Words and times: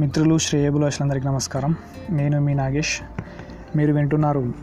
మిత్రులు 0.00 0.38
శ్రేయబులాషులందరికీ 0.38 1.28
నమస్కారం. 1.28 1.76
నేను 2.10 2.40
మీ 2.40 2.54
నాగేష్. 2.54 3.00
మీరు 3.76 3.92
వింటున్నారు 3.92 4.54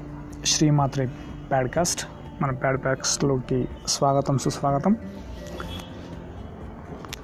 శ్రీమాత్రే 0.45 1.09
ప్యాడ్కాస్ట్ 1.51 2.07
మన 2.41 2.51
ప్యాడ్కాస్ట్లోకి 2.51 3.67
స్వాగతం 3.87 4.37
సుస్వాగతం. 4.37 4.95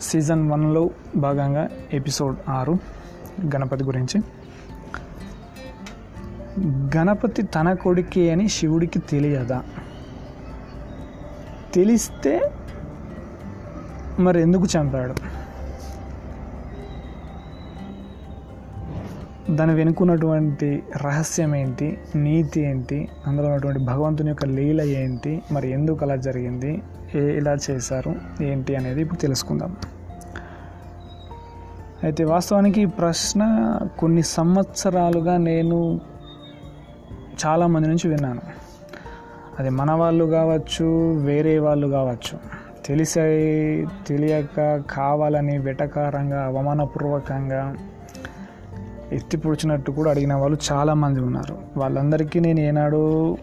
సీజన్ 0.02 0.52
వన్లో 0.52 0.90
భాగంగా 1.16 1.70
ఎపిసోడ్ 1.94 2.36
ఆరు 2.50 2.78
గణపతి 3.56 3.84
గురించి. 3.84 4.22
గణపతి 6.98 7.42
తన 7.42 7.74
కొడుకే 7.74 8.32
అని 8.32 8.50
శివుడికి 8.50 9.00
తెలియదా? 9.00 9.64
తెలిస్తే 11.74 12.52
మరి 14.20 14.42
ఎందుకు 14.42 14.66
చంపాడు? 14.66 15.37
దాని 19.50 19.74
వెనుకున్నటువంటి 19.74 20.84
రహస్యం 20.98 21.56
ఏంటి? 21.56 21.98
నీతి 22.16 22.62
ఏంటి? 22.62 23.08
అందులో 23.28 23.48
ఉన్నటువంటి 23.48 23.80
భగవంతుని 23.80 24.30
యొక్క 24.30 24.46
లీల 24.46 24.82
ఏంటి? 24.82 25.42
మరి 25.52 25.72
ఎందుకు 25.72 26.00
అలా 26.02 26.16
జరిగింది? 26.16 26.82
ఏ 27.16 27.38
ఇలా 27.38 27.58
చేశారు? 27.72 28.16
ఏంటి 28.44 28.76
అనేది 28.76 29.02
ఇప్పుడు 29.02 29.20
తెలుసుకుందాం. 29.20 29.76
అయితే 32.04 32.24
వాస్తవానికి 32.24 32.82
ఈ 32.82 32.86
ప్రశ్న 32.86 33.78
కొన్ని 34.00 34.24
సంవత్సరాలుగా 34.24 35.38
నేను 35.38 36.00
చాలామంది 37.46 37.88
నుంచి 37.88 38.08
విన్నాను. 38.08 38.42
అది 39.60 39.70
మన 39.70 39.92
వాళ్ళు 39.92 40.26
కావచ్చు 40.26 41.14
వేరే 41.26 41.60
వాళ్ళు 41.60 41.88
కావచ్చు. 41.88 42.40
తెలిసే 42.86 43.22
తెలియక 44.08 44.84
కావాలని 44.92 45.58
వెటకారంగా 45.58 46.46
అవమానపూర్వకంగా 46.46 47.76
ఎత్తి 49.12 49.38
పొడిచినట్టు 49.38 49.92
కూడా 49.92 50.12
అడిగిన 50.12 50.34
వాళ్ళు 50.34 50.58
చాలామంది 50.72 51.22
ఉన్నారు. 51.22 51.58
వాళ్ళందరికీ 51.78 52.40
నేను 52.40 52.60
ఏనాడు 52.60 53.38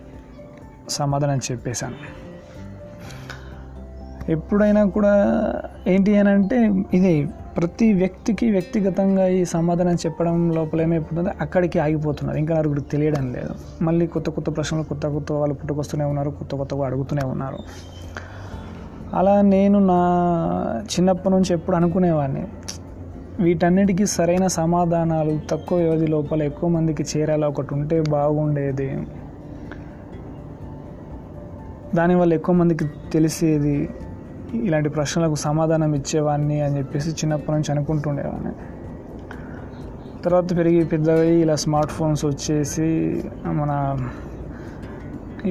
సమాధానం 0.89 1.41
చెప్పేశాను. 1.53 2.25
ఎప్పుడైనా 4.31 4.85
కూడా 4.85 5.35
ఏంటి 5.87 6.17
అని 6.17 6.31
అంటే 6.31 6.85
ఇది 6.95 7.29
ప్రతి 7.57 7.93
వ్యక్తికి 7.93 8.51
వ్యక్తిగతంగా 8.51 9.27
ఈ 9.27 9.45
సమాధానం 9.45 9.95
చెప్పడం 9.95 10.51
లోపల 10.51 10.81
ఏమైపోతుంది 10.81 11.29
అక్కడికి 11.41 11.79
ఆగిపోతున్నారు. 11.79 12.39
ఇంకా 12.39 12.59
నలుగురికి 12.59 12.89
తెలియడం 12.89 13.33
లేదు. 13.33 13.85
మళ్ళీ 13.85 14.07
కొత్త 14.07 14.31
కొత్త 14.31 14.57
ప్రశ్నలు 14.57 14.83
కొత్త 14.83 15.07
కొత్త 15.07 15.33
వాళ్ళు 15.33 15.55
పుట్టుకొస్తూనే 15.55 16.05
ఉన్నారు 16.05 16.31
కొత్త 16.31 16.55
కొత్తగా 16.55 16.87
అడుగుతూనే 16.87 17.27
ఉన్నారు. 17.27 17.59
అలా 19.15 19.41
నేను 19.41 19.79
నా 19.79 19.95
చిన్నప్పటి 20.85 21.31
నుంచి 21.31 21.53
ఎప్పుడు 21.53 21.77
అనుకునేవాడిని. 21.77 22.47
వీటన్నిటికీ 23.41 24.07
సరైన 24.07 24.47
సమాధానాలు 24.47 25.41
తక్కువ 25.51 25.79
వ్యవధి 25.79 26.07
లోపల 26.07 26.43
ఎక్కువ 26.43 26.71
మందికి 26.71 27.05
చేరేలా 27.17 27.49
ఒకటి 27.49 27.75
ఉంటే 27.75 28.01
బాగుండేది. 28.01 28.99
దానివల్ల 31.95 32.35
ఎక్కువ 32.35 32.55
మందికి 32.55 32.85
తెలిసేది 33.13 33.89
ఇలాంటి 34.55 34.89
ప్రశ్నలకు 34.89 35.35
సమాధానం 35.35 35.95
ఇచ్చేవాడిని 35.95 36.61
అని 36.61 36.79
చెప్పేసి 36.79 37.11
చిన్నప్పటి 37.11 37.53
నుంచి 37.53 37.73
అనుకుంటుండేవాడిని. 37.73 38.53
తర్వాత 40.23 40.57
పెరిగి 40.57 40.85
పెద్దగా 40.85 41.23
ఇలా 41.23 41.57
స్మార్ట్ 41.57 41.91
ఫోన్స్ 41.91 42.25
వచ్చేసి 42.25 43.23
మన 43.47 43.97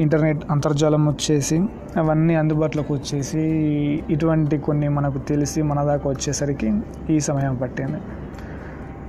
ఇంటర్నెట్ 0.02 0.42
అంతర్జాలం 0.52 1.08
వచ్చేసి 1.08 1.58
అవన్నీ 1.98 2.36
అందుబాటులోకి 2.36 2.94
వచ్చేసి 2.94 3.44
ఇటువంటి 4.10 4.58
కొన్ని 4.58 4.88
మనకు 4.90 5.18
తెలిసి 5.18 5.62
మన 5.62 5.84
దాకా 5.84 6.10
వచ్చేసరికి 6.10 6.70
ఈ 7.10 7.20
సమయం 7.20 7.56
పట్టింది. 7.56 8.00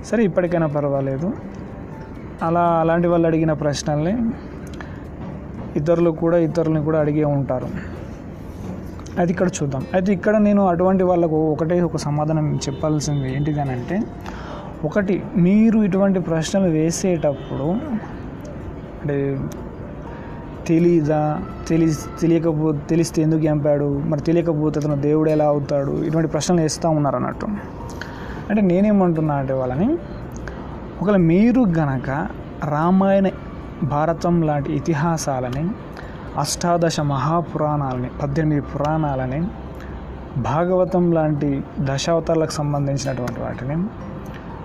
సరే 0.05 0.23
ఇప్పటికైనా 0.23 0.67
పర్వాలేదు. 0.67 1.33
అలా 2.43 2.63
అలాంటి 2.81 3.07
వాళ్ళు 3.07 3.27
అడిగిన 3.27 3.53
ప్రశ్నల్ని 3.53 4.15
ఇతరులు 5.75 6.09
కూడా 6.09 6.37
ఇతరులని 6.37 6.83
కూడా 6.83 6.99
అడిగే 6.99 7.23
ఉంటారు. 7.23 7.69
అది 9.19 9.31
ఇక్కడ 9.31 9.47
చూద్దాం. 9.47 9.83
అయితే 9.93 10.13
ఇక్కడ 10.13 10.37
నేను 10.37 10.67
అటువంటి 10.67 11.03
వాళ్ళకు 11.03 11.35
ఒకటే 11.35 11.81
ఒక 11.81 11.97
సమాధానం 11.97 12.55
చెప్పాల్సింది 12.55 13.35
ఏంటిది 13.35 13.59
అని 13.61 13.71
అంటే 13.71 13.97
ఒకటి 14.83 15.23
మీరు 15.35 15.77
ఇటువంటి 15.83 16.19
ప్రశ్నలు 16.19 16.69
వేసేటప్పుడు 16.69 17.67
అంటే 19.01 19.15
తెలీదా 20.67 21.21
తెలి 21.67 21.87
తెలియకపో 22.21 22.71
తెలిస్తే 22.89 23.21
ఎందుకు 23.21 23.41
చంపాడు? 23.45 23.87
మరి 24.05 24.21
తెలియకపోతే 24.21 24.79
అతను 24.79 24.97
దేవుడు 25.01 25.29
ఎలా 25.29 25.45
అవుతాడు? 25.45 25.91
ఇటువంటి 25.91 26.29
ప్రశ్నలు 26.29 26.61
వేస్తూ 26.61 26.89
ఉన్నారు 26.89 27.15
అన్నట్టు. 27.15 27.47
అంటే 28.49 28.61
నేనేమంటున్నా 28.61 29.35
అంటే 29.35 29.53
వాళ్ళని 29.53 29.87
ఒకవేళ 31.01 31.17
మీరు 31.17 31.61
గనక 31.79 32.09
రామాయణ 32.63 33.27
భారతం 33.83 34.41
లాంటి 34.41 34.69
ఇతిహాసాలని 34.73 35.63
అష్టాదశ 36.37 36.99
మహాపురాణాలని 36.99 38.09
పద్దెనిమిది 38.23 38.61
పురాణాలని 38.61 39.41
భాగవతం 40.41 41.11
లాంటి 41.11 41.49
దశావతారాలకు 41.79 42.51
సంబంధించినటువంటి 42.51 43.39
వాటిని 43.39 43.77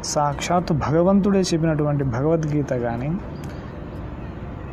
సాక్షాత్ 0.05 0.73
భగవంతుడే 0.73 1.41
చెప్పినటువంటి 1.41 2.05
భగవద్గీత 2.05 2.73
కానీ 2.73 3.11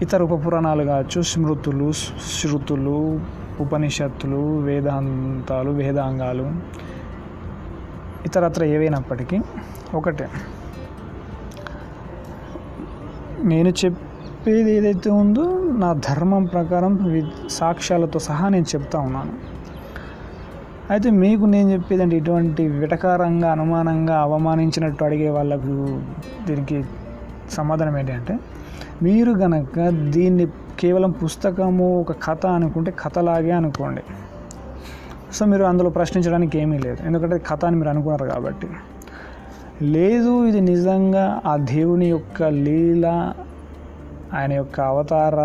ఇతర 0.02 0.20
ఉపపురాణాలు 0.24 0.84
కావచ్చు 0.84 1.22
స్మృతులు 1.22 1.88
శృతులు 2.34 2.98
ఉపనిషత్తులు 3.60 4.42
వేదాంతాలు 4.60 5.72
వేదాంగాలు 5.72 6.46
ఇతరత్ర 8.26 8.64
ఏవైనప్పటికీ 8.76 9.38
ఒకటే. 9.96 10.28
నేను 13.44 13.72
చెప్పేది 13.82 14.72
ఏదైతే 14.78 15.10
ఉందో 15.10 15.46
నా 15.84 15.90
ధర్మం 16.10 16.44
ప్రకారం 16.46 16.94
సాక్ష్యాలతో 17.50 18.20
సహా 18.20 18.46
నేను 18.50 18.68
చెప్తా 18.76 19.00
ఉన్నాను. 19.00 19.34
అయితే 20.92 21.10
మీకు 21.24 21.46
నేను 21.46 21.68
చెప్పేది 21.72 22.04
అంటే 22.04 22.18
ఇటువంటి 22.18 22.64
విటకారంగా 22.82 23.52
అనుమానంగా 23.52 24.18
అవమానించినట్టు 24.18 25.04
అడిగే 25.04 25.30
వాళ్ళకు 25.30 25.74
దీనికి 26.48 26.78
సమాధానం 27.52 27.98
ఏంటంటే 27.98 28.36
మీరు 29.04 29.32
గనక 29.32 29.90
దీన్ని 29.90 30.48
కేవలం 30.80 31.12
పుస్తకము 31.12 32.00
ఒక 32.00 32.12
కథ 32.12 32.46
అనుకుంటే 32.46 32.92
కథలాగే 32.92 33.52
అనుకోండి. 33.52 34.02
సో 35.34 35.46
మీరు 35.46 35.64
అందులో 35.64 35.90
ప్రశ్నించడానికి 35.90 36.60
ఏమీ 36.60 36.78
లేదు. 36.78 37.06
ఎందుకంటే 37.06 37.38
కథ 37.38 37.66
అని 37.66 37.76
మీరు 37.76 37.90
అనుకున్నారు 37.90 38.26
కాబట్టి. 38.26 38.68
లేదు 39.82 40.46
ఇది 40.46 40.62
నిజంగా 40.62 41.42
ఆ 41.46 41.56
దేవుని 41.56 42.06
యొక్క 42.06 42.44
లీల 42.44 43.34
ఆయన 44.34 44.54
యొక్క 44.54 44.82
అవతార 44.82 45.36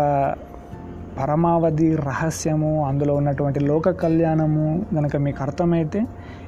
పరమావధి 1.23 1.95
రహస్యము 1.95 2.87
అందులో 2.87 3.15
ఉన్నటువంటి 3.15 3.59
లోక 3.59 3.89
కళ్యాణము 3.89 4.85
కనుక 4.95 5.15
మీకు 5.15 5.43
అర్థమైతే 5.43 6.01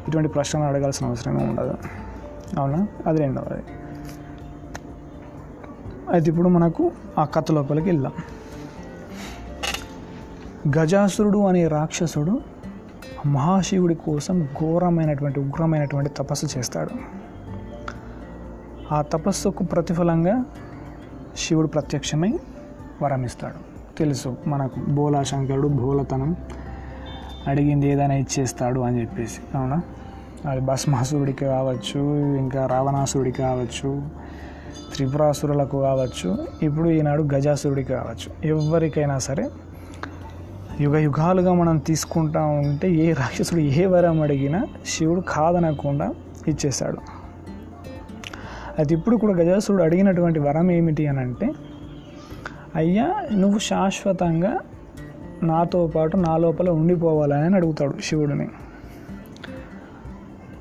ఇటువంటి 0.07 0.29
ప్రశ్నలు 0.29 0.63
అడగాల్సిన 0.63 1.07
అవసరమే 1.07 1.43
ఉండదు. 1.43 1.73
అవునా? 2.59 2.87
అది 3.07 3.19
రెండవది. 3.19 3.84
అయితే 6.11 6.31
ఇప్పుడు 6.31 6.49
మనకు 6.49 6.91
ఆ 7.17 7.25
కథ 7.25 7.43
లోపలికి 7.51 7.89
వెళ్దాం. 7.89 8.11
గజాసురుడు 10.77 11.37
అనే 11.37 11.67
రాక్షసుడు 11.67 12.41
మహాశివుడి 13.25 13.95
కోసం 13.95 14.47
ఘోరమైనటువంటి 14.61 15.39
ఉగ్రమైనటువంటి 15.39 16.09
తపస్సు 16.09 16.57
చేస్తాడు. 16.57 16.89
ఆ 18.93 19.01
తపస్సుకు 19.01 19.63
ప్రతిఫలంగా 19.63 20.45
శివుడు 21.37 21.67
ప్రత్యక్షమై 21.67 22.39
వరమిస్తాడు. 23.01 23.75
తెలుసు 23.97 24.37
మనకు 24.47 24.79
బోలా 24.79 25.21
భోలతనం 25.21 25.67
బోలతనం 25.67 26.35
అడిగింది 27.47 27.87
ఏదైనా 27.87 28.13
ఇచ్చేస్తాడు 28.13 28.79
అని 28.79 29.01
చెప్పేసి 29.01 29.57
అవునా? 29.57 29.81
అది 30.49 30.61
భస్మాసురుడికి 30.61 31.45
కావచ్చు 31.45 32.15
ఇంకా 32.37 32.65
రావణాసురుడికి 32.65 33.37
కావచ్చు 33.37 34.09
త్రిపురాసురులకు 34.93 35.81
కావచ్చు 35.81 36.47
ఇప్పుడు 36.63 36.89
ఈనాడు 36.89 37.23
గజాసురుడికి 37.23 37.93
కావచ్చు. 37.93 38.47
ఎవరికైనా 38.47 39.17
సరే 39.17 39.49
యుగ 40.81 40.97
యుగాలుగా 40.97 41.53
మనం 41.53 41.77
తీసుకుంటా 41.77 42.41
ఉంటే 42.45 42.91
ఏ 42.91 43.13
రాక్షసుడు 43.13 43.59
ఏ 43.59 43.85
వరం 43.85 44.21
అడిగినా 44.21 44.67
శివుడు 44.85 45.21
కాదనకుండా 45.21 46.13
ఇచ్చేశాడు. 46.47 46.97
అది 48.79 48.93
ఇప్పుడు 48.93 49.17
కూడా 49.17 49.33
గజాసురుడు 49.33 49.83
అడిగినటువంటి 49.83 50.39
వరం 50.39 50.71
ఏమిటి 50.71 51.07
అని 51.07 51.19
అంటే 51.19 51.51
అయ్యా 52.75 53.15
నువ్వు 53.33 53.59
శాశ్వతంగా 53.59 54.59
నాతో 55.43 55.87
పాటు 55.87 56.17
నా 56.17 56.37
లోపల 56.37 56.69
ఉండిపోవాలని 56.69 57.55
అడుగుతాడు 57.55 57.93
శివుడిని. 58.03 58.47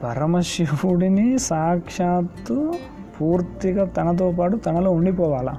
పరమశివుడిని 0.02 1.38
సాక్షాత్తు 1.38 2.74
పూర్తిగా 3.20 3.84
తనతో 3.84 4.32
పాటు 4.40 4.56
తనలో 4.56 4.90
ఉండిపోవాలా? 4.90 5.54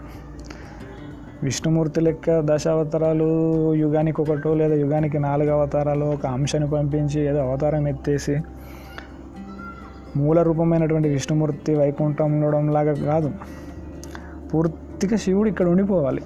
విష్ణుమూర్తి 1.44 2.02
లెక్క 2.02 2.40
దశావతారాలు 2.40 3.28
యుగానికి 3.74 4.22
ఒకటో 4.22 4.54
లేదా 4.54 4.76
యుగానికి 4.76 5.20
నాలుగు 5.20 5.50
అవతారాలు 5.50 6.06
ఒక 6.06 6.26
అంశాన్ని 6.26 6.70
పంపించి 6.70 7.22
ఏదో 7.22 7.40
అవతారం 7.40 7.88
ఎత్తేసి 7.88 8.38
మూల 10.18 10.42
రూపమైనటువంటి 10.42 11.10
విష్ణుమూర్తి 11.10 11.76
వైకుంఠం 11.76 12.32
ఉండడం 12.32 12.74
లాగా 12.74 12.94
కాదు. 12.94 13.32
పూర్తిగా 14.54 15.18
శివుడు 15.18 15.50
ఇక్కడ 15.50 15.68
ఉండిపోవాలి. 15.68 16.22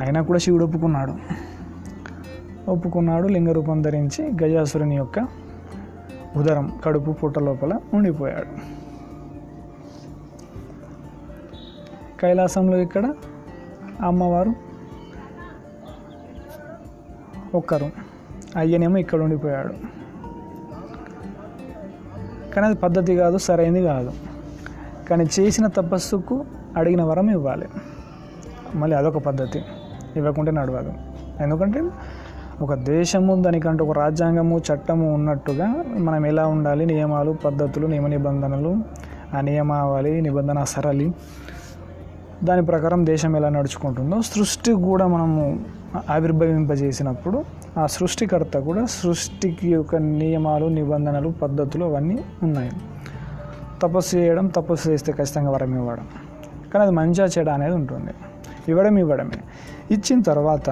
అయినా 0.00 0.22
కూడా 0.22 0.38
శివుడు 0.38 0.64
ఒప్పుకున్నాడు. 0.64 1.14
ఒప్పుకున్నాడు 2.70 3.28
లింగ 3.28 3.52
రూపం 3.52 3.82
ధరించి 3.82 4.30
గజాసురుని 4.44 4.96
యొక్క 4.96 5.26
ఉదరం 6.36 6.72
కడుపు 6.84 7.10
పుట్ట 7.10 7.38
లోపల 7.38 7.78
ఉండిపోయాడు. 7.94 8.81
కైలాసంలో 12.22 12.76
ఇక్కడ 12.76 13.14
అమ్మవారు 14.00 14.52
ఒక్కరు. 17.54 17.90
అయ్యనేమో 18.56 18.96
ఇక్కడ 18.96 19.20
ఉండిపోయాడు. 19.20 19.72
కానీ 22.54 22.66
అది 22.66 22.74
పద్ధతి 22.74 23.16
కాదు 23.16 23.38
సరైనది 23.38 23.82
కాదు. 23.82 24.12
కానీ 25.10 25.24
చేసిన 25.40 25.66
తపస్సుకు 25.66 26.44
అడిగిన 26.76 27.02
వరం 27.02 27.30
ఇవ్వాలి. 27.30 27.68
మళ్ళీ 28.74 28.96
అదొక 28.96 29.18
పద్ధతి. 29.18 29.62
ఇవ్వకుంటే 30.16 30.50
నడవదు. 30.50 30.92
ఎందుకంటే 31.40 31.82
ఒక 32.60 32.74
దేశము 32.74 33.42
దానికంటే 33.42 33.84
ఒక 33.84 33.98
రాజ్యాంగము 33.98 34.58
చట్టము 34.58 35.14
ఉన్నట్టుగా 35.14 35.66
మనం 35.98 36.26
ఎలా 36.26 36.46
ఉండాలి 36.46 36.86
నియమాలు 36.86 37.32
పద్ధతులు 37.32 37.86
నియమ 37.86 38.06
నిబంధనలు 38.06 38.76
ఆ 39.36 39.40
నియమావళి 39.40 40.20
నిబంధన 40.20 40.64
సరళి 40.64 41.14
దాని 42.44 42.66
ప్రకారం 42.66 43.06
దేశం 43.06 43.36
ఎలా 43.36 43.48
నడుచుకుంటుందో 43.48 44.22
సృష్టి 44.22 44.72
కూడా 44.72 45.06
మనము 45.06 45.64
ఆవిర్భవింపజేసినప్పుడు 46.10 47.44
ఆ 47.78 47.86
సృష్టికర్త 47.86 48.58
కూడా 48.58 48.86
సృష్టికి 48.86 49.72
యొక్క 49.72 49.96
నియమాలు 49.96 50.66
నిబంధనలు 50.66 51.28
పద్ధతులు 51.28 51.84
అవన్నీ 51.84 52.24
ఉన్నాయి. 52.42 52.70
తపస్సు 53.82 54.16
చేయడం 54.16 54.46
తపస్సు 54.46 54.90
చేస్తే 54.90 55.12
ఖచ్చితంగా 55.12 55.50
వరం 55.50 55.74
ఇవ్వడం. 55.74 56.08
కానీ 56.74 56.82
అది 56.82 56.90
మంచిగా 56.90 57.28
చెడ 57.38 57.48
అనేది 57.48 57.74
ఉంటుంది. 57.74 58.10
ఇవ్వడం 58.68 58.98
ఇవ్వడమే. 58.98 59.38
ఇచ్చిన 59.90 60.22
తర్వాత 60.22 60.70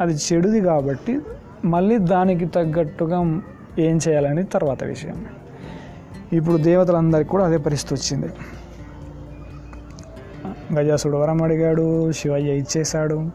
అది 0.00 0.14
చెడుది 0.14 0.60
కాబట్టి 0.60 1.18
మళ్ళీ 1.64 1.98
దానికి 1.98 2.46
తగ్గట్టుగా 2.46 3.40
ఏం 3.78 4.00
చేయాలనేది 4.08 4.48
తర్వాత 4.48 4.84
విషయం. 4.84 5.26
ఇప్పుడు 6.32 6.56
దేవతలందరికీ 6.56 7.28
కూడా 7.28 7.44
అదే 7.44 7.56
పరిస్థితి 7.56 7.94
వచ్చింది. 7.94 8.32
గజాసుడు 10.72 11.16
వరం 11.16 11.42
అడిగాడు 11.42 12.12
శివయ్య 12.12 12.52
ఇచ్చేశాడు. 12.52 13.30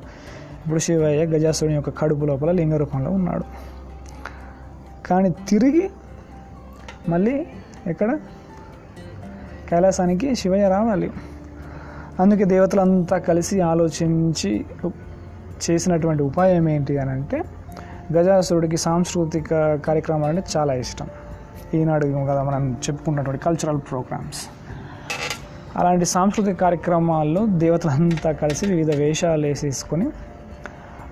ఇప్పుడు 0.66 0.80
శివయ్య 0.80 1.26
గజాసుడి 1.26 1.74
యొక్క 1.74 1.90
కడుపు 1.90 2.26
లోపల 2.26 2.52
లింగ 2.52 2.76
రూపంలో 2.76 3.12
ఉన్నాడు. 3.12 3.44
కానీ 5.08 5.30
తిరిగి 5.30 5.90
మళ్ళీ 7.10 7.48
ఎక్కడ? 7.88 8.20
కైలాసానికి 9.70 10.36
శివయ్య 10.36 10.68
రావాలి. 10.68 11.12
అందుకే 12.20 12.46
దేవతలంతా 12.46 13.18
కలిసి 13.18 13.62
ఆలోచించి 13.62 14.66
చేసినటువంటి 15.72 16.24
ఉపాయం 16.24 16.70
ఏంటి 16.70 16.98
అని 16.98 17.10
అంటే 17.10 17.44
గజాసురుడికి 18.14 18.78
సాంస్కృతిక 18.78 19.76
కార్యక్రమాలు 19.76 20.38
అంటే 20.38 20.44
చాలా 20.58 20.74
ఇష్టం. 20.74 21.08
ఈనాడు 21.74 22.06
కదా 22.06 22.44
మనం 22.44 22.72
చెప్పుకున్నటువంటి 22.74 23.44
కల్చరల్ 23.44 23.80
ప్రోగ్రామ్స్ 23.80 24.63
అలాంటి 25.78 26.06
సాంస్కృతిక 26.06 26.56
కార్యక్రమాల్లో 26.62 27.46
దేవతలంతా 27.46 28.32
కలిసి 28.32 28.66
వివిధ 28.66 28.96
వేషాలు 28.96 29.46
వేసేసుకొని 29.46 30.10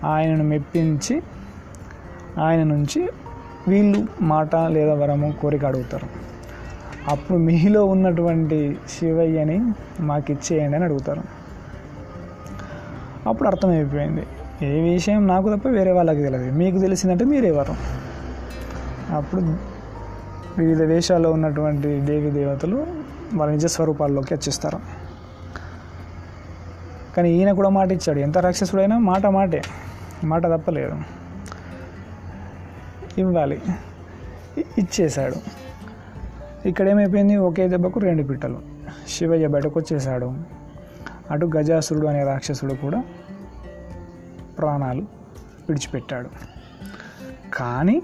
ఆయనను 0.03 0.43
మెప్పించి 0.43 1.21
ఆయన 2.39 2.63
నుంచి 2.63 3.09
వీళ్ళు 3.67 4.07
మాట 4.21 4.55
లేదా 4.55 4.93
వరము 4.93 5.33
కోరిక 5.41 5.65
అడుగుతారు. 5.65 6.07
అప్పుడు 7.07 7.37
మీలో 7.37 7.85
ఉన్నటువంటి 7.85 8.77
శివయ్యని 8.99 9.61
మాకు 9.99 10.31
ఇచ్చేయండి 10.31 10.75
అని 10.75 10.85
అడుగుతారు. 10.85 11.21
అప్పుడు 13.27 13.47
అర్థమైపోయింది. 13.47 14.23
ఏ 14.65 14.93
విషయం 14.93 15.27
నాకు 15.27 15.57
తప్ప 15.57 15.67
వేరే 15.67 15.91
వాళ్ళకి 15.91 16.23
తెలియదు. 16.23 16.51
మీకు 16.51 16.79
తెలిసిందంటే 16.79 17.25
మీరెవరు 17.25 17.75
అప్పుడు 19.15 19.41
వివిధ 20.57 20.81
వేషాల్లో 20.81 21.31
ఉన్నటువంటి 21.31 21.99
దేవి 21.99 22.31
దేవతలు 22.31 23.00
వాళ్ళ 23.33 23.53
నిజ 23.53 23.65
స్వరూపాల్లోకి 23.65 24.33
వచ్చేస్తారు. 24.33 24.79
కానీ 27.17 27.31
ఈయన 27.31 27.51
కూడా 27.51 27.69
మాట 27.69 27.91
ఇచ్చాడు. 27.91 28.19
ఎంత 28.19 28.37
రాక్షసుడైనా 28.37 28.97
మాట 28.97 29.25
మాటే. 29.25 29.61
మాట 30.23 30.45
తప్పలేదు. 30.45 30.95
ఇవ్వాలి. 33.17 33.61
ఇచ్చేశాడు. 34.57 35.35
ఇక్కడ 36.67 36.89
ఏమైపోయింది 36.89 37.37
ఒకే 37.37 37.67
దెబ్బకు 37.67 37.99
రెండు 37.99 38.23
పిట్టలు. 38.23 38.61
శివయ్య 39.07 39.47
బయటకు 39.47 39.79
వచ్చేసాడు 39.79 40.33
అటు 41.31 41.49
గజాసురుడు 41.57 42.07
అనే 42.07 42.23
రాక్షసుడు 42.23 42.73
కూడా 42.73 43.03
ప్రాణాలు 44.57 45.01
విడిచిపెట్టాడు. 45.69 46.29
కానీ 47.53 48.01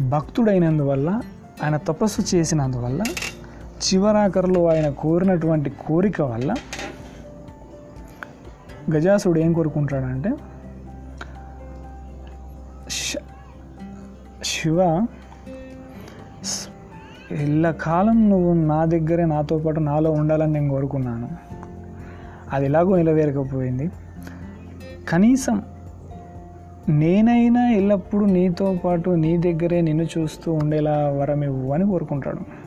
భక్తుడైనందువల్ల 0.00 1.20
ఆయన 1.62 1.76
తపస్సు 1.76 2.36
చేసినందువల్ల 2.36 3.02
చివరాఖరులో 3.82 4.66
ఆయన 4.66 4.88
కోరినటువంటి 4.88 5.70
కోరిక 5.70 6.22
వల్ల 6.22 6.54
గజాసుడు 8.90 9.38
ఏం 9.38 9.52
కోరుకుంటాడంటే 9.52 10.30
శివ 14.44 15.06
స్- 16.44 16.68
ఎల్లకాలం 17.34 18.30
నువ్వు 18.30 18.54
నా 18.54 18.84
దగ్గరే 18.84 19.24
నాతో 19.24 19.58
పాటు 19.58 19.80
నాలో 19.80 20.10
ఉండాలని 20.10 20.52
నేను 20.52 20.70
కోరుకున్నాను. 20.70 21.28
అది 22.52 22.64
ఎలాగో 22.64 22.96
నిలవేరకపోయింది 22.96 23.90
కనీసం 25.08 25.62
నేనైనా 26.88 27.70
ఎల్లప్పుడూ 27.70 28.26
నీతో 28.26 28.78
పాటు 28.84 29.10
నీ 29.10 29.38
దగ్గరే 29.38 29.80
నిన్ను 29.80 30.04
చూస్తూ 30.04 30.52
ఉండేలా 30.52 31.08
వరం 31.08 31.44
ఇవ్వు 31.44 31.72
అని 31.72 31.86
కోరుకుంటాడు. 31.86 32.61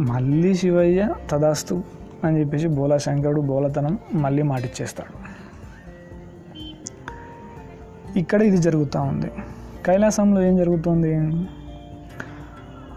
మళ్ళీ 0.00 0.54
శివయ్య 0.54 1.14
తదాస్తు 1.30 1.82
అని 2.24 2.40
చెప్పేసి 2.40 2.68
బోలా 2.68 2.98
శంకరుడు 2.98 3.40
బోలతనం 3.40 3.98
మళ్ళీ 4.14 4.42
మాటిచ్చేస్తాడు. 4.42 5.30
ఇక్కడ 8.18 8.42
ఇది 8.42 8.56
జరుగుతూ 8.56 9.00
ఉంది. 9.00 9.30
కైలాసంలో 9.86 10.42
ఏం 10.42 10.56
జరుగుతుంది? 10.56 11.14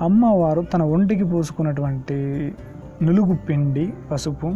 అమ్మవారు 0.01 0.61
తన 0.61 0.83
ఒంటికి 0.83 1.23
పూసుకున్నటువంటి 1.23 2.53
నులుగు 3.01 3.35
పిండి 3.35 3.93
పసుపు 4.11 4.53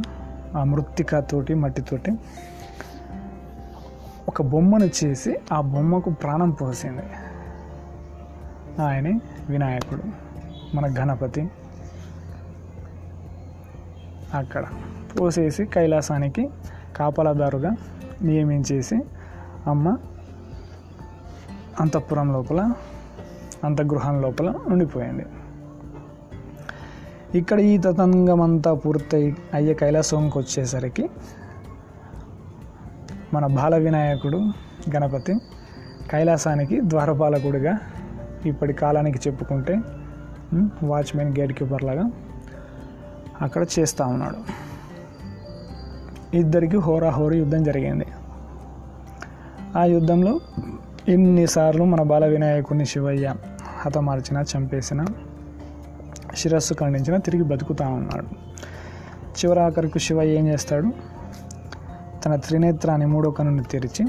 ఆ 0.57 0.63
మృత్తికతోటి 0.63 1.53
మట్టితోటి 1.53 2.11
ఒక 4.27 4.41
బొమ్మను 4.41 4.89
చేసి 5.03 5.35
ఆ 5.53 5.61
బొమ్మకు 5.61 6.09
ప్రాణం 6.09 6.51
పోసింది. 6.51 7.03
ఆయనే 8.81 9.19
వినాయకుడు 9.49 10.03
మన 10.75 10.85
గణపతి. 10.99 11.49
అక్కడ 14.33 14.65
పోసేసి 15.19 15.65
కైలాసానికి 15.65 16.49
కాపలాదారుగా 16.95 17.71
నియమించేసి 18.21 18.95
అమ్మ 19.67 19.97
అంతఃపురం 21.79 22.33
లోపల 22.33 22.73
అంతగృహం 23.63 24.21
లోపల 24.21 24.53
ఉండిపోయింది. 24.67 25.25
ఇక్కడ 27.35 27.59
ఈ 27.59 27.77
తతంగం 27.77 28.41
అంతా 28.41 28.73
పూర్తయి 28.73 29.35
అయ్యే 29.53 29.73
కైలాసంకి 29.73 30.37
వచ్చేసరికి 30.37 31.09
మన 33.33 33.45
బాల 33.45 33.77
వినాయకుడు 33.77 34.37
గణపతి 34.95 35.35
కైలాసానికి 36.11 36.81
ద్వారపాలకుడిగా 36.83 37.77
ఇప్పటి 38.45 38.73
కాలానికి 38.73 39.29
చెప్పుకుంటే 39.29 39.79
వాచ్మెన్ 40.83 41.37
గేట్ 41.39 41.53
కీపర్ 41.53 41.83
లాగా 41.83 42.09
అక్కడ 43.41 43.65
చేస్తూ 43.79 44.05
ఉన్నాడు. 44.05 44.37
ఇద్దరికి 46.35 46.77
హోరాహోరీ 46.77 47.37
యుద్ధం 47.37 47.63
జరిగింది. 47.63 48.05
ఆ 49.77 49.83
యుద్ధంలో 49.83 50.39
ఎన్నిసార్లు 51.09 51.83
మన 51.83 52.01
బాల 52.01 52.25
వినాయకుడిని 52.25 52.85
శివయ్య 52.85 53.35
హతమార్చిన 53.77 54.43
చంపేసిన 54.57 55.05
శిరస్సు 56.35 56.73
ఖండించిన 56.73 57.17
తిరిగి 57.17 57.43
బతుకుతూ 57.43 57.85
ఉన్నాడు. 57.85 58.25
చివరాఖరికి 59.37 59.99
శివయ్య 59.99 60.37
ఏం 60.37 60.47
చేస్తాడు? 60.47 60.91
తన 62.25 62.35
త్రినేత్రాన్ని 62.35 63.07
మూడో 63.07 63.31
కన్నుని 63.31 63.63
తెరిచి 63.63 64.07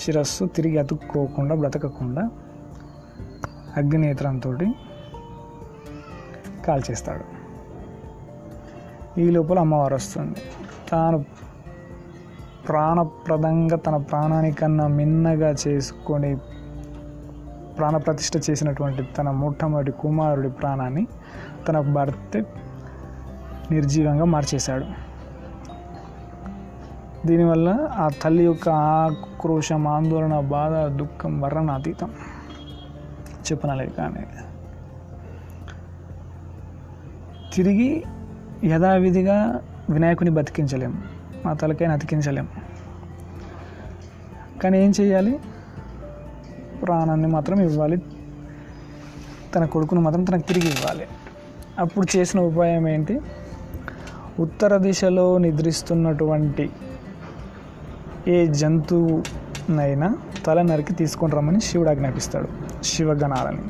శిరస్సు 0.00 0.44
తిరిగి 0.44 0.78
అతుక్కోకుండా 0.78 1.54
బ్రతకకుండా 1.54 2.30
అగ్నినేత్రంతో 3.76 4.56
కాల్చేస్తాడు. 6.66 7.35
ఈ 9.18 9.30
లోపల 9.30 9.58
అమ్మవారు 9.58 9.94
వస్తుంది. 9.94 10.36
తాను 10.90 11.24
ప్రాణప్రదంగా 12.68 13.76
తన 13.76 13.96
ప్రాణానికన్నా 13.96 14.86
మిన్నగా 14.86 15.54
చేసుకొని 15.68 16.36
ప్రాణప్రతిష్ఠ 17.78 18.50
చేసినటువంటి 18.50 19.02
తన 19.02 19.30
మొట్టమొదటి 19.30 19.92
కుమారుడి 19.92 20.50
ప్రాణాన్ని 20.50 21.06
తన 21.68 21.80
భర్త 21.80 22.44
నిర్జీవంగా 23.70 24.24
మార్చేశాడు. 24.24 24.84
దీనివల్ల 27.26 27.88
ఆ 27.92 28.08
తల్లి 28.22 28.44
యొక్క 28.44 28.68
ఆక్రోశం 28.68 29.88
ఆందోళన 29.88 30.40
బాధ 30.40 30.72
దుఃఖం 30.72 31.40
వర్ణన 31.40 31.70
అతీతం. 31.70 32.10
చెప్పనలేదు 33.52 33.90
కానీ. 33.90 34.26
తిరిగి 37.54 38.04
యథావిధిగా 38.64 39.62
వినాయకుని 39.90 40.30
బతికించలేము 40.30 40.94
మా 41.44 41.52
తలకైనా 41.52 41.92
అతికించలేము 41.92 42.48
కానీ 44.60 44.84
ఏం 44.84 44.92
చేయాలి 45.00 45.40
ప్రాణాన్ని 46.82 47.26
మాత్రం 47.26 47.60
ఇవ్వాలి. 47.60 48.02
తన 49.54 49.64
కొడుకును 49.64 50.00
మాత్రం 50.00 50.24
తనకు 50.24 50.46
తిరిగి 50.46 50.68
ఇవ్వాలి. 50.68 51.06
అప్పుడు 51.78 52.18
చేసిన 52.18 52.40
ఉపాయం 52.40 52.88
ఏంటి? 52.88 53.20
ఉత్తర 54.40 54.76
దిశలో 54.76 55.38
నిద్రిస్తున్నటువంటి 55.38 56.70
ఏ 58.28 58.46
జంతువునైనా 58.46 60.18
తల 60.46 60.62
నరికి 60.62 60.94
తీసుకొని 60.94 61.32
రమ్మని 61.32 61.60
శివుడు 61.60 61.90
ఆజ్ఞాపిస్తాడు 61.90 62.48
శివగణాలని. 62.82 63.62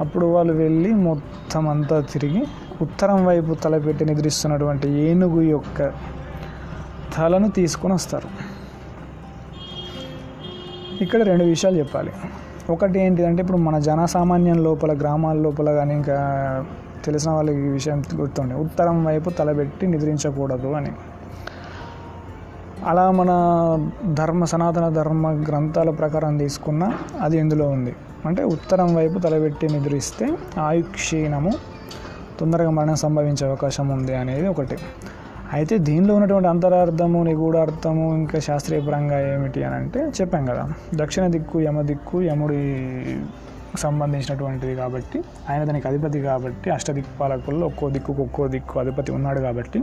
అప్పుడు 0.00 0.26
వాళ్ళు 0.26 0.52
వెళ్ళి 0.52 0.92
మొత్తం 0.92 1.68
అంతా 1.68 2.00
తిరిగి 2.00 2.44
ఉత్తరం 2.82 3.26
వైపు 3.26 3.54
తలపెట్టి 3.54 4.04
నిద్రిస్తున్నటువంటి 4.04 4.90
ఏనుగు 4.90 5.40
యొక్క 5.40 5.92
తలను 7.16 7.50
తీసుకొని 7.50 7.94
వస్తారు. 7.94 8.28
ఇక్కడ 11.02 11.22
రెండు 11.22 11.44
విషయాలు 11.44 11.78
చెప్పాలి. 11.78 12.12
ఒకటి 12.70 13.00
ఏంటిదంటే 13.00 13.42
ఇప్పుడు 13.42 13.58
మన 13.58 13.78
జనసామాన్యం 13.78 14.64
లోపల 14.64 14.98
గ్రామాల 14.98 15.36
లోపల 15.36 15.72
కానీ 15.72 15.94
ఇంకా 15.94 16.16
తెలిసిన 17.04 17.30
వాళ్ళకి 17.30 17.56
ఈ 17.56 17.68
విషయం 17.68 18.02
గుర్తుండే. 18.14 18.54
ఉత్తరం 18.54 19.04
వైపు 19.04 19.30
తలబెట్టి 19.30 19.86
నిద్రించకూడదు 19.86 20.68
అని. 20.68 20.92
అలా 22.86 23.10
మన 23.10 23.30
ధర్మ 24.12 24.44
సనాతన 24.44 24.88
ధర్మ 24.88 25.30
గ్రంథాల 25.30 25.90
ప్రకారం 25.90 26.38
తీసుకున్న 26.38 26.92
అది 27.20 27.38
ఇందులో 27.38 27.68
ఉంది. 27.68 27.96
అంటే 28.26 28.44
ఉత్తరం 28.44 28.94
వైపు 28.94 29.18
తలబెట్టి 29.18 29.68
నిద్రిస్తే 29.68 30.36
ఆయుక్షీణము 30.58 31.52
తొందరగా 32.40 32.70
మరణం 32.70 32.96
సంభవించే 32.96 33.46
అవకాశం 33.46 33.88
ఉంది 33.88 34.14
అనేది 34.14 34.48
ఒకటి. 34.48 34.76
అయితే 35.52 35.78
దీనిలో 35.78 36.14
ఉన్నటువంటి 36.14 36.48
అంతరార్థము 36.48 37.24
నిగూఢార్థము 37.24 38.16
ఇంకా 38.16 38.38
శాస్త్రీయపరంగా 38.38 39.34
ఏమిటి 39.34 39.64
అని 39.64 39.74
అంటే 39.74 40.00
చెప్పాం 40.20 40.46
కదా. 40.46 40.68
దక్షిణ 40.94 41.26
దిక్కు 41.26 41.60
యమ 41.60 41.80
దిక్కు 41.80 42.22
యముడి 42.22 42.60
సంబంధించినటువంటిది 43.78 44.74
కాబట్టి 44.74 45.22
ఆయన 45.50 45.64
దానికి 45.64 45.88
అధిపతి 45.88 46.20
కాబట్టి 46.20 46.70
అష్టదిక్పాలకుల్లో 46.70 47.66
ఒక్కో 47.66 47.90
దిక్కుకు 47.90 48.22
ఒక్కో 48.22 48.48
దిక్కు 48.48 48.78
అధిపతి 48.78 49.12
ఉన్నాడు 49.12 49.40
కాబట్టి 49.40 49.82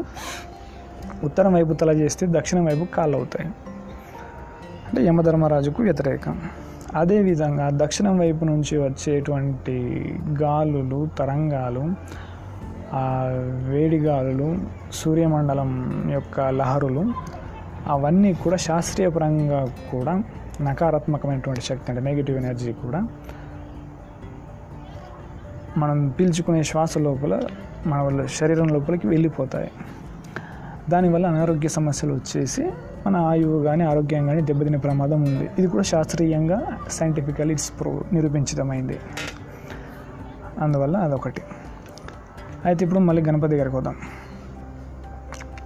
ఉత్తరం 1.23 1.53
వైపు 1.53 1.73
తల 1.73 1.89
చేస్తే 1.89 2.27
దక్షిణం 2.29 2.65
వైపు 2.65 2.85
కాళ్ళు 2.85 3.17
అవుతాయి. 3.17 3.47
అంటే 4.87 5.05
యమధర్మరాజుకు 5.05 5.83
వ్యతిరేకం. 5.83 6.41
అదేవిధంగా 6.95 7.69
దక్షిణం 7.73 8.19
వైపు 8.19 8.45
నుంచి 8.45 8.77
వచ్చేటువంటి 8.77 9.75
గాలులు 10.41 11.09
తరంగాలు 11.19 11.83
ఆ 12.93 13.25
వేడి 13.69 14.07
సూర్యమండలం 14.91 15.93
యొక్క 16.11 16.39
లహరులు 16.39 17.13
అవన్నీ 17.87 18.33
కూడా 18.33 18.55
శాస్త్రీయపరంగా 18.55 19.65
కూడా 19.91 20.23
నకారాత్మకమైనటువంటి 20.61 21.61
శక్తి 21.61 21.91
అంటే 21.91 22.03
నెగిటివ్ 22.03 22.37
ఎనర్జీ 22.37 22.73
కూడా 22.73 23.07
మనం 25.77 26.09
పీల్చుకునే 26.09 26.63
శ్వాస 26.63 26.97
లోపల 26.97 27.41
మన 27.87 27.99
వాళ్ళ 27.99 28.25
శరీరం 28.25 28.67
లోపలికి 28.67 29.07
వెళ్ళిపోతాయి. 29.07 29.71
దానివల్ల 30.89 31.27
అనారోగ్య 31.27 31.67
సమస్యలు 31.67 32.13
వచ్చేసి 32.13 32.71
మన 33.07 33.15
ఆయువు 33.15 33.63
కానీ 33.63 33.83
ఆరోగ్యం 33.83 34.27
కానీ 34.27 34.41
దెబ్బతినే 34.41 34.77
ప్రమాదం 34.77 35.21
ఉంది. 35.21 35.49
ఇది 35.59 35.67
కూడా 35.67 35.83
శాస్త్రీయంగా 35.83 36.77
సైంటిఫికల్ 36.91 37.51
ఇట్స్ 37.51 37.73
ప్రో 37.79 38.01
నిరూపించితమైంది 38.13 38.99
అందువల్ల 40.59 40.97
అదొకటి. 40.97 41.41
అయితే 42.65 42.85
ఇప్పుడు 42.85 42.99
మళ్ళీ 42.99 43.23
గణపతి 43.23 43.55
గారికి 43.55 43.75
వద్దాం 43.75 43.95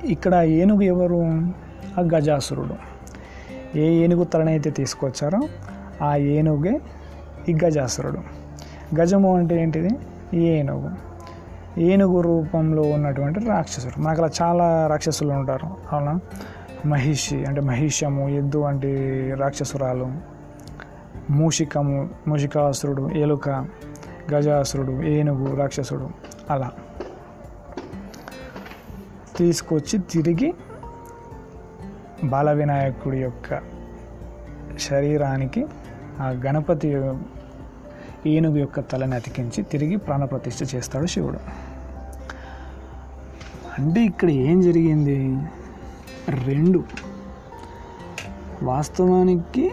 ఇక్కడ 0.04 0.34
ఏనుగు 0.34 0.82
ఎవరు? 0.82 1.22
ఆ 2.00 2.02
గజాసురుడు. 2.16 2.76
ఏ 3.78 3.90
ఏనుగు 4.04 4.24
తలనైతే 4.24 4.70
తీసుకొచ్చారో 4.70 5.40
ఆ 6.06 6.16
ఏనుగే 6.16 6.82
ఈ 7.50 7.58
గజాసురుడు. 7.66 8.18
గజము 9.02 9.38
అంటే 9.38 9.62
ఏంటిది? 9.62 9.90
ఏనుగు. 10.38 10.90
ఏనుగు 11.80 12.22
రూపంలో 12.22 12.82
ఉన్నటువంటి 12.82 13.40
రాక్షసుడు. 13.40 14.02
మనకు 14.02 14.22
అలా 14.22 14.30
చాలా 14.42 14.88
రాక్షసులు 14.88 15.32
ఉంటారు. 15.32 15.68
అవునా? 15.92 16.20
మహిషి 16.86 17.46
అంటే 17.46 17.62
మహిషము 17.62 18.30
ఎద్దు 18.30 18.58
వంటి 18.58 18.96
రాక్షసురాలు. 19.32 20.12
మూషికము 21.30 22.10
మూషికాసురుడు 22.28 23.10
ఎలుక 23.10 23.50
గజాసురుడు 24.34 24.92
ఏనుగు 24.92 25.56
రాక్షసుడు. 25.56 26.10
అలా. 26.50 26.72
తీసుకొచ్చి 29.38 30.00
తిరిగి 30.00 30.54
బాల 32.24 32.52
వినాయకుడి 32.52 33.18
యొక్క 33.18 33.62
శరీరానికి 34.78 35.66
ఆ 36.22 36.30
గణపతి 36.30 37.04
ఏనుగు 38.26 38.58
యొక్క 38.58 38.80
తలని 38.80 39.16
అతికించి 39.16 39.64
తిరిగి 39.64 39.96
ప్రాణప్రతిష్ఠ 39.96 40.76
చేస్తాడు 40.76 41.06
శివుడు. 41.06 41.40
అంటే 43.82 44.02
ఇక్కడ 44.02 44.30
ఏం 44.30 44.62
జరిగింది? 44.62 45.48
రెండు. 46.30 46.84
వాస్తవానికి 48.64 49.72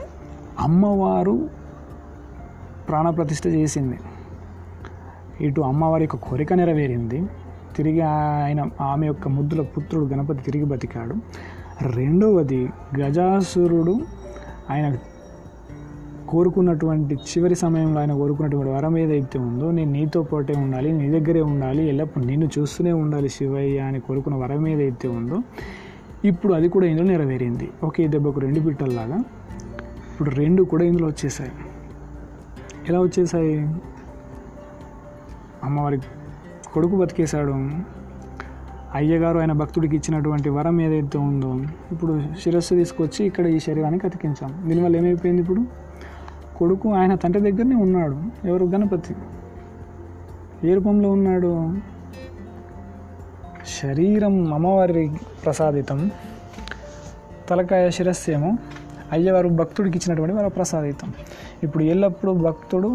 అమ్మవారు 0.59 1.51
ప్రాణప్రతిష్ఠ 2.89 3.47
చేసింది. 3.47 3.99
ఇటు 5.41 5.61
అమ్మవారి 5.61 6.03
యొక్క 6.03 6.17
కోరిక 6.17 6.53
నెరవేరింది. 6.53 7.27
తిరిగి 7.77 8.01
ఆయన 8.01 8.71
ఆమె 8.81 9.07
యొక్క 9.07 9.29
ముద్దుల 9.29 9.63
పుత్రుడు 9.63 10.07
గణపతి 10.07 10.43
తిరిగి 10.43 10.65
బతికాడు. 10.65 11.15
రెండవది 11.95 12.71
గజాసురుడు 13.01 14.01
ఆయన 14.71 14.97
కోరుకున్నటువంటి 16.29 17.15
చివరి 17.15 17.55
సమయంలో 17.55 18.01
ఆయన 18.01 18.13
కోరుకున్నటువంటి 18.13 18.71
వరం 18.71 18.99
ఏదైతే 18.99 19.39
ఉందో 19.39 19.71
నేను 19.71 19.93
నీతో 19.93 20.23
పాటే 20.23 20.55
ఉండాలి 20.55 20.93
నీ 20.93 21.11
దగ్గరే 21.11 21.41
ఉండాలి 21.41 21.89
ఎల్లప్పుడు 21.89 22.25
నిన్ను 22.25 22.49
చూస్తూనే 22.59 22.93
ఉండాలి 22.93 23.29
శివయ్య 23.29 23.79
అని 23.79 24.01
కోరుకున్న 24.01 24.39
వరం 24.39 24.69
ఏదైతే 24.69 25.09
ఉందో 25.09 25.39
ఇప్పుడు 26.25 26.53
అది 26.53 26.69
కూడా 26.69 26.87
ఇందులో 26.87 27.09
నెరవేరింది. 27.09 27.71
ఒకే 27.83 28.09
దెబ్బకు 28.09 28.41
రెండు 28.41 28.61
బిట్టల్లాగా 28.61 29.17
ఇప్పుడు 30.13 30.31
రెండు 30.31 30.63
కూడా 30.63 30.85
ఇందులో 30.85 31.07
వచ్చేసాయి. 31.07 31.51
ఎలా 32.89 33.01
వచ్చేసాయి? 33.01 33.59
అమ్మవారికి 35.65 36.05
కొడుకు 36.73 36.97
బతికేశాడు. 36.97 37.53
అయ్యగారు 38.95 39.39
ఆయన 39.39 39.53
భక్తుడికి 39.53 39.97
ఇచ్చినటువంటి 39.97 40.49
వరం 40.49 40.81
ఏదైతే 40.81 41.19
ఉందో 41.19 41.61
ఇప్పుడు 41.93 42.23
శిరస్సు 42.41 42.75
తీసుకొచ్చి 42.75 43.27
ఇక్కడ 43.27 43.47
ఈ 43.47 43.59
శరీరానికి 43.59 44.07
అతికించాం. 44.07 44.69
దీనివల్ల 44.69 44.97
ఏమైపోయింది 44.97 45.43
ఇప్పుడు? 45.43 45.63
కొడుకు 46.57 46.95
ఆయన 46.95 47.15
తండ్రి 47.15 47.53
దగ్గరనే 47.53 47.77
ఉన్నాడు. 47.77 48.23
ఎవరు? 48.47 48.65
గణపతి. 48.65 49.15
ఏ 50.69 50.75
రూపంలో 50.75 51.11
ఉన్నాడు? 51.11 51.75
శరీరం 53.83 54.55
అమ్మవారి 54.55 55.13
ప్రసాదితం. 55.45 56.11
తలకాయ 57.51 57.91
శిరస్సు 57.91 58.31
ఏమో 58.31 58.59
అయ్యవారు 59.13 59.49
భక్తుడికి 59.49 59.99
ఇచ్చినటువంటి 59.99 60.35
వర 60.35 60.47
ప్రసాదితం 60.49 61.13
ఇప్పుడు 61.63 61.85
ఎల్లప్పుడూ 61.85 62.33
భక్తుడు 62.35 62.91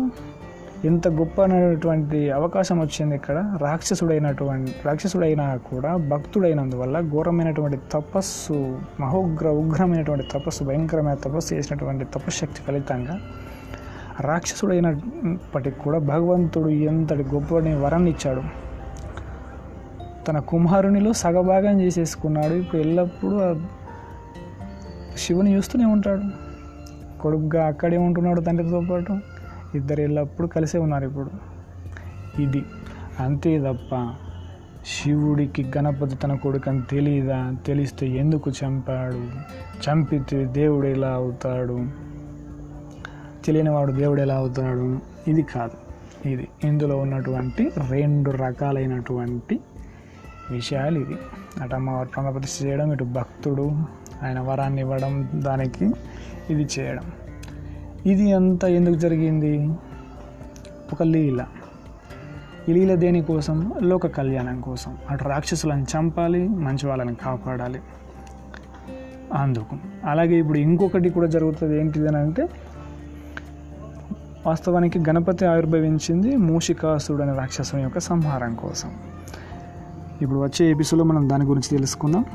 ఎంత 0.88 1.08
గొప్ప 1.08 1.42
అనేటువంటి 1.42 2.20
అవకాశం 2.32 2.80
వచ్చింది 2.80 3.16
ఇక్కడ. 3.16 3.38
రాక్షసుడైనటువంటి 3.62 4.74
రాక్షసుడైనా 4.86 5.48
కూడా 5.56 5.96
భక్తుడైనందువల్ల 5.96 7.02
ఘోరమైనటువంటి 7.02 7.78
తపస్సు 7.92 8.80
మహోగ్ర 9.00 9.48
ఉగ్రమైనటువంటి 9.48 10.26
తపస్సు 10.32 10.64
భయంకరమైన 10.64 11.14
తపస్సు 11.14 11.54
చేసినటువంటి 11.54 12.06
తపశక్తి 12.06 12.62
ఫలితంగా 12.62 13.20
రాక్షసుడైనప్పటికి 14.22 15.80
కూడా 15.80 15.98
భగవంతుడు 15.98 16.70
ఎంతటి 16.70 17.24
గొప్పని 17.24 17.80
వరాన్ని 17.80 18.12
ఇచ్చాడు. 18.12 18.42
తన 20.26 20.40
కుమారునిలో 20.40 21.14
సగభాగం 21.14 21.82
చేసేసుకున్నాడు. 21.82 22.54
ఇప్పుడు 22.54 22.82
ఎల్లప్పుడూ 22.82 23.56
శివుని 25.18 25.56
చూస్తూనే 25.56 25.86
ఉంటాడు. 25.86 26.22
కొడుకుగా 27.22 27.68
అక్కడే 27.68 27.98
ఉంటున్నాడు 27.98 28.42
తండ్రితో 28.42 28.82
పాటు. 28.92 29.14
ఇద్దరు 29.76 30.02
ఎల్లప్పుడూ 30.02 30.48
కలిసే 30.48 30.78
ఉన్నారు 30.78 31.06
ఇప్పుడు. 31.06 31.30
ఇది 32.42 32.66
అంతే 33.20 33.60
తప్ప 33.60 34.14
శివుడికి 34.86 35.72
గణపతి 35.78 36.16
తన 36.16 36.36
కొడుకని 36.36 36.82
తెలియదా 36.82 37.56
తెలిస్తే 37.66 38.08
ఎందుకు 38.08 38.52
చంపాడు? 38.52 39.30
చంపితే 39.90 40.46
దేవుడు 40.46 40.88
ఎలా 40.88 41.10
అవుతాడు? 41.10 41.88
తెలియని 43.46 43.70
వాడు 43.70 43.92
దేవుడు 43.92 44.22
ఎలా 44.22 44.36
అవుతాడు? 44.36 45.00
ఇది 45.28 45.42
కాదు. 45.42 45.88
ఇది 46.28 46.48
ఇందులో 46.64 46.98
ఉన్నటువంటి 46.98 47.72
రెండు 47.90 48.32
రకాలైనటువంటి 48.32 49.60
విషయాలు 50.52 51.00
ఇది 51.00 51.16
అటు 51.62 51.76
అమ్మవారు 51.76 52.32
ప్రతిష్ఠ 52.32 52.66
చేయడం 52.66 52.94
ఇటు 52.94 53.04
భక్తుడు 53.04 53.72
ఆయన 54.24 54.40
వరాన్ని 54.40 54.82
ఇవ్వడం 54.82 55.30
దానికి 55.34 55.92
ఇది 56.50 56.68
చేయడం. 56.80 57.04
ఇది 58.08 58.34
అంతా 58.34 58.68
ఎందుకు 58.68 58.96
జరిగింది? 58.96 59.70
ఒక 60.94 61.04
లీల. 61.04 61.46
ఈ 62.70 62.74
లీల 62.74 62.96
దేనికోసం 62.96 63.74
లోక 63.82 64.08
కళ్యాణం 64.08 64.62
కోసం. 64.62 64.98
అటు 65.10 65.24
రాక్షసులను 65.24 65.84
చంపాలి 65.84 66.48
మంచి 66.48 66.88
వాళ్ళని 66.88 67.16
కాపాడాలి. 67.16 67.80
అందుకు. 69.34 69.78
అలాగే 70.06 70.36
ఇప్పుడు 70.36 70.58
ఇంకొకటి 70.58 71.10
కూడా 71.10 71.28
జరుగుతుంది 71.28 71.80
ఏంటిది 71.80 72.08
అని 72.08 72.18
అంటే 72.18 72.50
వాస్తవానికి 74.46 75.00
గణపతి 75.00 75.46
ఆవిర్భవించింది 75.46 76.36
మూషికాసుడు 76.36 77.24
అనే 77.24 77.34
రాక్షసం 77.34 77.80
యొక్క 77.80 78.00
సంహారం 78.00 78.56
కోసం. 78.56 78.90
ఇప్పుడు 80.22 80.40
వచ్చే 80.40 80.72
ఎపిసోడ్లో 80.72 81.06
మనం 81.06 81.30
దాని 81.30 81.46
గురించి 81.46 81.70
తెలుసుకుందాం. 81.70 82.26